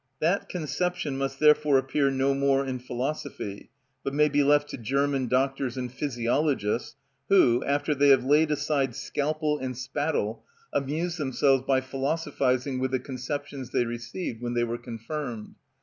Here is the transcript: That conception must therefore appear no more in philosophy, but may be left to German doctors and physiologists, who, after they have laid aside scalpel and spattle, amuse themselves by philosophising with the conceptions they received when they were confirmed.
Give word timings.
That 0.19 0.49
conception 0.49 1.15
must 1.15 1.39
therefore 1.39 1.77
appear 1.77 2.09
no 2.09 2.33
more 2.33 2.65
in 2.65 2.79
philosophy, 2.79 3.69
but 4.03 4.15
may 4.15 4.29
be 4.29 4.41
left 4.41 4.69
to 4.69 4.77
German 4.79 5.27
doctors 5.27 5.77
and 5.77 5.91
physiologists, 5.93 6.95
who, 7.29 7.63
after 7.65 7.93
they 7.93 8.09
have 8.09 8.25
laid 8.25 8.49
aside 8.49 8.95
scalpel 8.95 9.59
and 9.59 9.77
spattle, 9.77 10.41
amuse 10.73 11.17
themselves 11.17 11.61
by 11.67 11.81
philosophising 11.81 12.79
with 12.79 12.89
the 12.89 12.99
conceptions 12.99 13.69
they 13.69 13.85
received 13.85 14.41
when 14.41 14.55
they 14.55 14.63
were 14.63 14.79
confirmed. 14.79 15.53